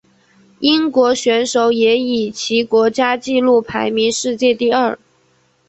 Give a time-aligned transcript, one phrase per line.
[0.61, 4.97] 英国选手也以其国家纪录排名世界第二。